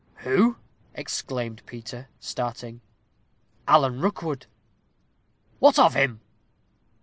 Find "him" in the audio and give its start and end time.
5.93-6.21